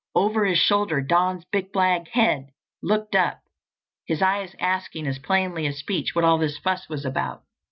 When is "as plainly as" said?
5.05-5.77